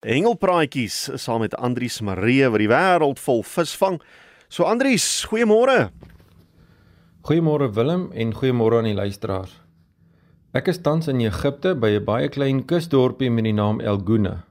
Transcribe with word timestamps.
Hengelpraatjies 0.00 1.10
saam 1.20 1.42
met 1.44 1.52
Andrius 1.60 1.98
Maree 2.00 2.46
wat 2.48 2.62
die 2.62 2.70
wêreld 2.72 3.18
vol 3.20 3.42
vis 3.44 3.74
vang. 3.76 3.98
So 4.48 4.64
Andrius, 4.64 5.26
goeiemôre. 5.28 5.90
Goeiemôre 7.28 7.68
Willem 7.76 8.06
en 8.16 8.32
goeiemôre 8.32 8.78
aan 8.80 8.88
die 8.88 8.96
luisteraars. 8.96 9.52
Ek 10.56 10.72
is 10.72 10.80
tans 10.80 11.10
in 11.12 11.20
Egipte 11.20 11.74
by 11.76 12.00
'n 12.00 12.04
baie 12.04 12.32
klein 12.32 12.64
kusdorpie 12.64 13.28
met 13.28 13.44
die 13.44 13.52
naam 13.52 13.80
El 13.80 14.00
Gouna. 14.00 14.46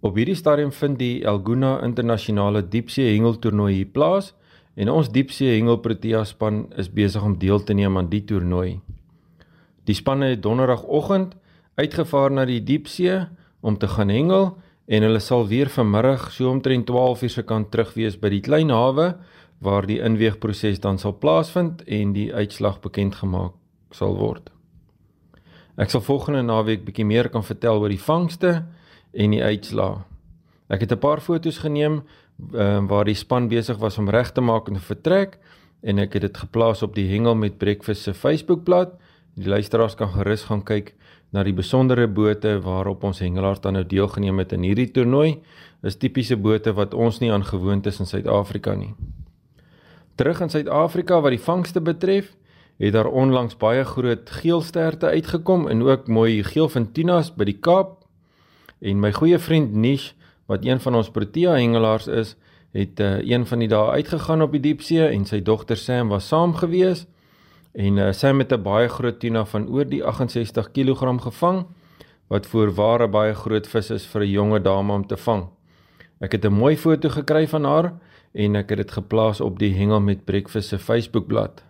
Op 0.00 0.14
hierdie 0.14 0.38
stadium 0.38 0.70
vind 0.70 0.98
die 0.98 1.24
El 1.24 1.42
Gouna 1.42 1.82
internasionale 1.82 2.62
diepsee 2.62 3.18
hengeltoernooi 3.18 3.74
hier 3.74 3.90
plaas 3.90 4.32
en 4.76 4.88
ons 4.88 5.10
diepsee 5.10 5.58
hengel 5.58 5.78
Protea 5.78 6.24
span 6.24 6.72
is 6.76 6.88
besig 6.88 7.22
om 7.22 7.38
deel 7.38 7.64
te 7.64 7.74
neem 7.74 7.98
aan 7.98 8.08
die 8.08 8.24
toernooi. 8.24 8.80
Die 9.84 9.94
spanne 9.94 10.26
het 10.26 10.42
donderdagoggend 10.42 11.34
uitgevaar 11.74 12.30
na 12.30 12.44
die 12.44 12.62
diepsee 12.62 13.26
om 13.64 13.78
te 13.80 13.88
gaan 13.88 14.12
hengel 14.12 14.50
en 14.86 15.06
hulle 15.06 15.20
sal 15.24 15.46
weer 15.48 15.70
vanmiddag 15.72 16.28
so 16.32 16.50
omtrent 16.52 16.90
12:00 16.90 17.32
se 17.32 17.42
kant 17.42 17.70
terug 17.72 17.94
wees 17.96 18.18
by 18.20 18.28
die 18.28 18.44
klein 18.44 18.70
hawe 18.70 19.14
waar 19.64 19.86
die 19.88 20.00
inweegproses 20.04 20.80
dan 20.80 20.98
sal 20.98 21.16
plaasvind 21.16 21.84
en 21.88 22.12
die 22.12 22.28
uitslag 22.34 22.80
bekend 22.84 23.14
gemaak 23.14 23.54
sal 23.90 24.16
word. 24.18 24.50
Ek 25.80 25.90
sal 25.90 26.04
volgende 26.04 26.42
naweek 26.42 26.84
bietjie 26.84 27.06
meer 27.06 27.30
kan 27.32 27.42
vertel 27.42 27.80
oor 27.80 27.88
die 27.88 28.02
vangste 28.02 28.64
en 29.14 29.30
die 29.30 29.42
uitslae. 29.42 30.04
Ek 30.68 30.80
het 30.80 30.92
'n 30.92 30.98
paar 30.98 31.20
foto's 31.20 31.58
geneem 31.58 32.02
uh, 32.52 32.84
waar 32.86 33.04
die 33.04 33.14
span 33.14 33.48
besig 33.48 33.78
was 33.78 33.98
om 33.98 34.10
reg 34.10 34.32
te 34.32 34.40
maak 34.40 34.68
en 34.68 34.74
te 34.74 34.80
vertrek 34.80 35.38
en 35.82 35.98
ek 35.98 36.12
het 36.12 36.22
dit 36.22 36.36
geplaas 36.36 36.82
op 36.82 36.94
die 36.94 37.08
Hengel 37.08 37.34
met 37.34 37.58
Breakfast 37.58 38.02
se 38.02 38.14
Facebookblad. 38.14 38.92
Die 39.34 39.48
luisteraars 39.50 39.96
kan 39.98 40.12
gerus 40.14 40.44
gaan 40.46 40.62
kyk 40.62 40.92
na 41.34 41.42
die 41.42 41.54
besondere 41.54 42.06
bote 42.06 42.60
waarop 42.62 43.02
ons 43.04 43.18
hengelaars 43.18 43.62
dan 43.64 43.74
nou 43.74 43.82
deelgeneem 43.82 44.38
het 44.38 44.52
in 44.54 44.62
hierdie 44.62 44.90
toernooi 44.94 45.40
is 45.82 45.98
tipiese 45.98 46.36
bote 46.38 46.72
wat 46.78 46.94
ons 46.94 47.18
nie 47.20 47.32
aan 47.34 47.44
gewoond 47.44 47.86
is 47.90 47.98
in 48.00 48.06
Suid-Afrika 48.06 48.76
nie. 48.78 48.94
Terug 50.14 50.40
in 50.40 50.52
Suid-Afrika 50.52 51.18
wat 51.20 51.34
die 51.34 51.42
vangste 51.42 51.82
betref, 51.82 52.30
het 52.78 52.94
daar 52.94 53.10
onlangs 53.10 53.58
baie 53.58 53.82
groot 53.84 54.30
geelsterte 54.40 55.10
uitgekom 55.10 55.66
en 55.68 55.82
ook 55.82 56.06
mooi 56.08 56.42
geel 56.46 56.70
van 56.70 56.86
tunas 56.92 57.32
by 57.34 57.46
die 57.50 57.58
Kaap. 57.58 57.98
En 58.80 59.02
my 59.02 59.10
goeie 59.12 59.38
vriend 59.38 59.74
Nish, 59.74 60.12
wat 60.46 60.64
een 60.64 60.80
van 60.80 60.94
ons 60.94 61.10
Protea 61.10 61.58
hengelaars 61.58 62.06
is, 62.06 62.34
het 62.74 63.00
uh, 63.00 63.18
een 63.22 63.46
van 63.46 63.62
die 63.62 63.68
dae 63.70 63.98
uitgegaan 63.98 64.42
op 64.42 64.54
die 64.54 64.62
diepsee 64.62 65.06
en 65.10 65.26
sy 65.26 65.42
dogter 65.42 65.78
Sam 65.78 66.10
was 66.14 66.26
saam 66.30 66.54
gewees 66.58 67.04
en 67.74 67.98
uh, 67.98 68.12
sy 68.12 68.30
met 68.32 68.52
'n 68.52 68.62
baie 68.62 68.88
groot 68.88 69.18
tuna 69.18 69.44
van 69.44 69.68
oor 69.68 69.84
die 69.84 70.02
68 70.04 70.70
kg 70.70 71.20
gevang 71.22 71.66
wat 72.30 72.46
voorware 72.46 73.08
baie 73.08 73.34
groot 73.34 73.66
vis 73.66 73.90
is 73.90 74.06
vir 74.06 74.22
'n 74.22 74.30
jonge 74.30 74.60
dame 74.60 74.92
om 74.92 75.06
te 75.06 75.16
vang. 75.16 75.48
Ek 76.20 76.32
het 76.32 76.44
'n 76.44 76.52
mooi 76.52 76.76
foto 76.76 77.08
gekry 77.08 77.46
van 77.46 77.64
haar 77.64 77.92
en 78.32 78.56
ek 78.56 78.70
het 78.70 78.78
dit 78.78 78.90
geplaas 78.90 79.40
op 79.40 79.58
die 79.58 79.74
Hengel 79.74 80.00
met 80.00 80.24
Breakfast 80.24 80.68
se 80.68 80.78
Facebookblad. 80.78 81.62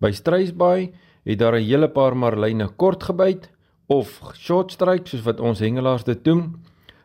By 0.00 0.10
Struisbaai 0.12 0.92
het 1.24 1.38
daar 1.38 1.58
'n 1.58 1.64
hele 1.64 1.88
paar 1.88 2.16
marline 2.16 2.68
kort 2.76 3.02
gebyt 3.02 3.50
of 3.88 4.20
short 4.34 4.72
strike 4.72 5.08
soos 5.08 5.22
wat 5.22 5.40
ons 5.40 5.58
hengelaars 5.58 6.04
dit 6.04 6.24
doen. 6.24 6.62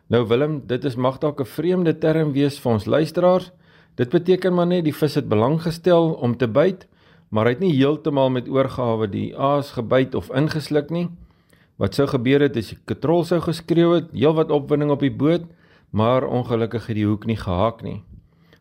Nou 0.08 0.26
Willem, 0.28 0.62
dit 0.66 0.84
is 0.84 0.96
mag 0.96 1.18
dalk 1.18 1.40
'n 1.40 1.44
vreemde 1.44 1.98
term 1.98 2.32
wees 2.32 2.58
vir 2.58 2.72
ons 2.72 2.86
luisteraars. 2.86 3.50
Dit 3.96 4.10
beteken 4.10 4.54
maar 4.54 4.66
net 4.66 4.84
die 4.84 4.94
vis 4.94 5.14
het 5.14 5.28
belang 5.28 5.62
gestel 5.62 6.12
om 6.12 6.36
te 6.36 6.48
byt 6.48 6.86
maar 7.28 7.44
hy 7.48 7.56
het 7.56 7.62
nie 7.64 7.74
heeltemal 7.74 8.30
met 8.30 8.48
oorgawe 8.48 9.08
die 9.10 9.36
aas 9.36 9.72
gebyt 9.76 10.14
of 10.14 10.30
ingesluk 10.30 10.90
nie. 10.90 11.08
Wat 11.76 11.94
sou 11.94 12.06
gebeur 12.08 12.40
het 12.40 12.56
as 12.56 12.72
die 12.72 12.78
katrol 12.84 13.24
sou 13.24 13.40
geskreeu 13.40 13.94
het, 13.94 14.12
heelwat 14.12 14.50
opwinding 14.50 14.90
op 14.90 15.00
die 15.00 15.12
boot, 15.12 15.44
maar 15.90 16.24
ongelukkig 16.24 16.86
het 16.86 16.96
die 16.96 17.06
hoek 17.06 17.26
nie 17.26 17.36
gehak 17.36 17.82
nie. 17.82 18.02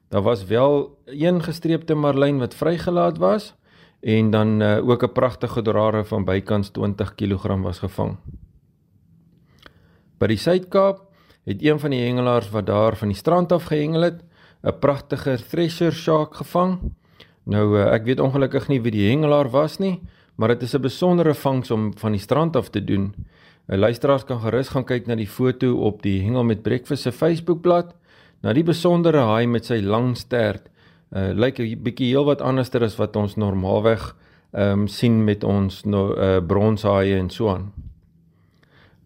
Daar 0.09 0.21
was 0.21 0.45
wel 0.45 0.97
een 1.05 1.41
gestreepte 1.43 1.95
marlyn 1.95 2.39
wat 2.39 2.55
vrygelaat 2.55 3.17
was 3.17 3.53
en 4.05 4.29
dan 4.31 4.61
uh, 4.61 4.89
ook 4.89 5.03
'n 5.03 5.11
pragtige 5.11 5.61
drare 5.61 6.05
van 6.05 6.25
bykans 6.25 6.69
20 6.69 7.15
kg 7.15 7.61
was 7.61 7.79
gevang. 7.79 8.17
By 10.17 10.27
die 10.27 10.37
Suid-Kaap 10.37 11.01
het 11.45 11.63
een 11.63 11.79
van 11.79 11.89
die 11.89 12.01
hengelaars 12.05 12.49
wat 12.49 12.65
daar 12.65 12.95
van 12.95 13.07
die 13.07 13.17
strand 13.17 13.51
af 13.51 13.63
gehengel 13.63 14.01
het, 14.01 14.23
'n 14.63 14.79
pragtige 14.79 15.37
thresher 15.49 15.91
shark 15.93 16.35
gevang. 16.35 16.79
Nou 17.45 17.77
uh, 17.77 17.93
ek 17.93 18.05
weet 18.09 18.19
ongelukkig 18.19 18.67
nie 18.71 18.81
wie 18.81 18.93
die 18.93 19.07
hengelaar 19.09 19.51
was 19.53 19.77
nie, 19.77 19.99
maar 20.35 20.55
dit 20.55 20.63
is 20.63 20.75
'n 20.75 20.81
besondere 20.81 21.33
vangs 21.33 21.71
om 21.71 21.93
van 21.97 22.11
die 22.11 22.21
strand 22.21 22.55
af 22.55 22.69
te 22.69 22.83
doen. 22.83 23.13
uh, 23.67 23.77
Luisteraars 23.77 24.25
kan 24.25 24.39
gerus 24.39 24.69
gaan 24.69 24.85
kyk 24.85 25.07
na 25.07 25.15
die 25.15 25.29
foto 25.29 25.77
op 25.85 26.01
die 26.01 26.21
Hengel 26.21 26.43
met 26.43 26.63
Breakfast 26.63 27.03
se 27.03 27.11
Facebookblad. 27.11 27.95
Na 28.41 28.53
die 28.53 28.63
besondere 28.63 29.25
haai 29.25 29.47
met 29.47 29.65
sy 29.65 29.81
lang 29.81 30.17
stert. 30.17 30.69
Uh 31.11 31.31
lyk 31.33 31.59
'n 31.59 31.83
bietjie 31.83 32.13
heelwat 32.13 32.41
anderster 32.41 32.83
as 32.83 32.97
wat 32.97 33.15
ons 33.15 33.35
normaalweg 33.35 34.15
ehm 34.53 34.79
um, 34.79 34.87
sien 34.87 35.23
met 35.23 35.43
ons 35.43 35.83
no, 35.85 36.15
uh 36.17 36.39
bronshaie 36.41 37.17
en 37.17 37.29
so 37.29 37.49
aan. 37.49 37.73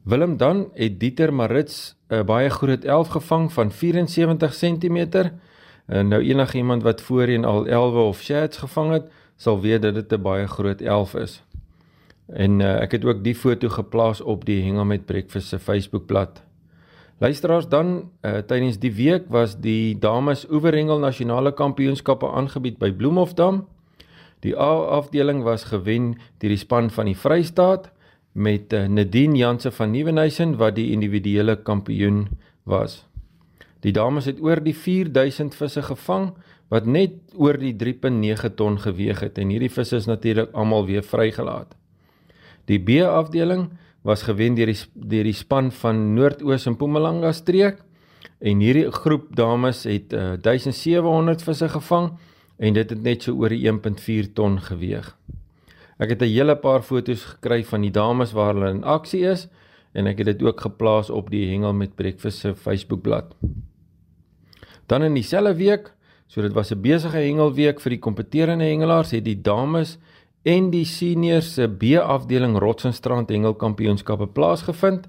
Willem 0.03 0.37
dan 0.37 0.69
het 0.73 0.99
Dieter 0.99 1.33
Marits 1.33 1.95
'n 2.09 2.25
baie 2.25 2.49
groot 2.49 2.85
elf 2.85 3.07
gevang 3.07 3.53
van 3.53 3.71
74 3.71 4.53
cm 4.55 5.29
En 5.89 6.07
nou 6.07 6.21
enige 6.21 6.57
iemand 6.57 6.83
wat 6.83 7.01
voorheen 7.01 7.45
al 7.45 7.67
11 7.67 7.93
of 7.93 8.21
shats 8.21 8.57
gevang 8.57 8.91
het, 8.91 9.11
sal 9.35 9.61
weet 9.61 9.81
dat 9.81 9.93
dit 9.93 10.11
'n 10.13 10.21
baie 10.21 10.47
groot 10.47 10.81
11 10.81 11.15
is. 11.15 11.43
En 12.25 12.59
uh, 12.59 12.81
ek 12.81 12.91
het 12.91 13.05
ook 13.05 13.23
die 13.23 13.35
foto 13.35 13.69
geplaas 13.69 14.21
op 14.21 14.45
die 14.45 14.61
Hengel 14.63 14.85
met 14.85 15.05
Breakfast 15.05 15.47
se 15.47 15.59
Facebookblad. 15.59 16.43
Luisteraars 17.17 17.67
dan 17.67 18.11
uh, 18.21 18.37
tydens 18.37 18.79
die 18.79 18.93
week 18.93 19.23
was 19.27 19.57
die 19.59 19.97
dames 19.99 20.45
oeverhengel 20.49 20.99
nasionale 20.99 21.53
kampioenskappe 21.53 22.29
aangebied 22.31 22.77
by 22.77 22.91
Bloemhofdam. 22.91 23.67
Die 24.39 24.55
A 24.59 24.71
afdeling 25.01 25.43
was 25.43 25.63
gewen 25.63 26.13
deur 26.37 26.49
die 26.49 26.57
span 26.57 26.89
van 26.89 27.05
die 27.05 27.17
Vrystaat 27.17 27.91
met 28.31 28.73
uh, 28.73 28.85
Nadine 28.87 29.35
Janse 29.35 29.71
van 29.71 29.91
Nieuwenhuizen 29.91 30.55
wat 30.57 30.75
die 30.75 30.91
individuele 30.91 31.57
kampioen 31.61 32.27
was. 32.63 33.08
Die 33.85 33.91
dames 33.95 34.25
het 34.25 34.41
oor 34.43 34.59
die 34.63 34.75
4000 34.75 35.55
visse 35.55 35.81
gevang 35.81 36.31
wat 36.69 36.85
net 36.85 37.15
oor 37.33 37.57
die 37.57 37.73
3.9 37.73 38.55
ton 38.59 38.79
geweg 38.79 39.21
het 39.23 39.37
en 39.41 39.53
hierdie 39.53 39.71
visse 39.71 39.95
is 39.95 40.07
natuurlik 40.09 40.51
almal 40.53 40.85
weer 40.85 41.03
vrygelaat. 41.03 41.75
Die 42.69 42.79
B 42.79 43.01
afdeling 43.07 43.69
was 44.05 44.23
gewen 44.27 44.55
deur 44.55 44.69
die 44.69 44.79
deur 44.93 45.23
die 45.27 45.35
span 45.35 45.71
van 45.71 46.13
Noordoos 46.15 46.67
en 46.67 46.75
Mpumalanga 46.75 47.31
streek 47.33 47.79
en 48.39 48.59
hierdie 48.63 48.87
groep 48.91 49.31
dames 49.35 49.83
het 49.87 50.13
uh, 50.13 50.33
eh, 50.33 50.41
1700 50.43 51.43
visse 51.43 51.69
gevang 51.69 52.11
en 52.59 52.75
dit 52.75 52.89
het 52.89 53.01
net 53.01 53.23
so 53.23 53.35
oor 53.39 53.55
die 53.55 53.63
1.4 53.67 54.33
ton 54.35 54.59
geweg. 54.59 55.15
Ek 55.99 56.09
het 56.15 56.21
'n 56.21 56.31
hele 56.31 56.55
paar 56.55 56.81
foto's 56.81 57.23
gekry 57.23 57.63
van 57.63 57.81
die 57.81 57.91
dames 57.91 58.31
waar 58.31 58.53
hulle 58.53 58.69
in 58.69 58.83
aksie 58.83 59.25
is 59.25 59.47
en 59.93 60.07
ek 60.07 60.17
het 60.17 60.25
dit 60.25 60.43
ook 60.43 60.61
geplaas 60.61 61.09
op 61.09 61.29
die 61.29 61.47
Hengel 61.49 61.73
met 61.73 61.95
Breakfast 61.95 62.39
se 62.39 62.55
Facebookblad. 62.55 63.35
Dan 64.89 65.03
in 65.05 65.13
dieselfde 65.13 65.53
week, 65.55 65.91
so 66.27 66.41
dit 66.41 66.53
was 66.53 66.71
'n 66.71 66.81
besige 66.81 67.17
hengelweek 67.17 67.79
vir 67.79 67.89
die 67.89 67.99
kompeterende 67.99 68.65
hengelaars, 68.65 69.11
het 69.11 69.23
die 69.25 69.41
dames 69.41 69.97
en 70.43 70.71
die 70.71 70.85
seniors 70.85 71.53
se 71.53 71.67
B-afdeling 71.67 72.57
Rotsenstrand 72.57 73.29
Hengelkampioenskappe 73.29 74.27
plaasgevind. 74.27 75.07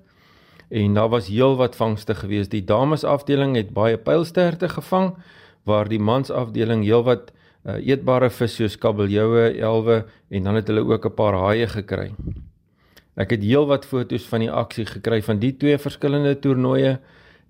En 0.69 0.95
daar 0.95 1.09
was 1.09 1.29
heelwat 1.29 1.77
vangste 1.77 2.15
gewees. 2.15 2.49
Die 2.49 2.65
damesafdeling 2.65 3.57
het 3.57 3.73
baie 3.73 3.97
pylsterte 3.97 4.69
gevang 4.69 5.15
waar 5.65 5.89
die 5.89 5.99
mansafdeling 5.99 6.85
heelwat 6.85 7.33
uh, 7.65 7.75
eetbare 7.87 8.31
vis 8.31 8.55
soos 8.55 8.79
kabeljoue, 8.79 9.61
elwe 9.61 10.05
en 10.29 10.43
dan 10.43 10.55
het 10.55 10.69
hulle 10.69 10.85
ook 10.85 11.07
'n 11.07 11.15
paar 11.15 11.35
haie 11.35 11.67
gekry. 11.67 12.15
Ek 13.17 13.31
het 13.31 13.43
heelwat 13.43 13.85
foto's 13.85 14.27
van 14.29 14.41
die 14.41 14.51
aksie 14.51 14.87
gekry 14.87 15.23
van 15.23 15.39
die 15.39 15.57
twee 15.57 15.79
verskillende 15.79 16.39
toernooie 16.39 17.01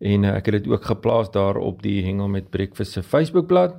en 0.01 0.25
uh, 0.25 0.35
ek 0.37 0.49
het 0.49 0.63
dit 0.63 0.73
ook 0.73 0.85
geplaas 0.85 1.31
daar 1.31 1.57
op 1.61 1.83
die 1.85 2.01
Hengel 2.05 2.29
met 2.29 2.51
Breakfast 2.51 2.93
se 2.93 3.03
Facebookblad. 3.03 3.77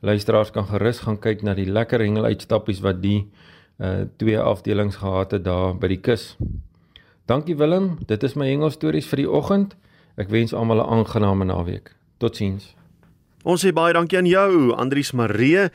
Luisteraars 0.00 0.50
kan 0.50 0.66
gerus 0.66 0.98
gaan 1.04 1.18
kyk 1.20 1.42
na 1.42 1.54
die 1.54 1.68
lekker 1.68 2.00
hengel 2.00 2.24
uitstappies 2.24 2.80
wat 2.80 3.02
die 3.02 3.30
uh 3.80 4.04
twee 4.20 4.38
afdelings 4.38 4.96
gehad 5.00 5.30
het 5.32 5.44
daar 5.44 5.76
by 5.78 5.88
die 5.88 6.00
kus. 6.00 6.36
Dankie 7.28 7.56
Willem, 7.56 7.98
dit 8.06 8.22
is 8.22 8.34
my 8.34 8.48
hengel 8.48 8.70
stories 8.70 9.06
vir 9.08 9.16
die 9.22 9.30
oggend. 9.30 9.76
Ek 10.16 10.28
wens 10.28 10.52
almal 10.52 10.82
'n 10.82 10.88
aangename 10.98 11.44
naweek. 11.44 11.96
Totsiens. 12.18 12.74
Ons 13.44 13.64
sê 13.64 13.72
baie 13.72 13.92
dankie 13.92 14.18
aan 14.18 14.26
jou, 14.26 14.72
Andrius 14.76 15.12
Maree. 15.12 15.68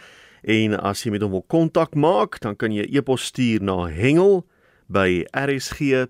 En 0.43 0.77
as 0.77 1.03
jy 1.03 1.11
met 1.11 1.21
hom 1.21 1.31
wil 1.31 1.45
kontak 1.47 1.95
maak, 1.95 2.39
dan 2.39 2.55
kan 2.55 2.71
jy 2.71 2.85
e-pos 2.93 3.25
stuur 3.25 3.61
na 3.61 3.85
hengel 3.89 4.45
by 4.87 5.25
rsg.co.za. 5.33 6.05